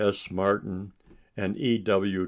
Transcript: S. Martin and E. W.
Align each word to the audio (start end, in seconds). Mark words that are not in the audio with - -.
S. 0.01 0.31
Martin 0.31 0.91
and 1.37 1.55
E. 1.57 1.77
W. 1.77 2.19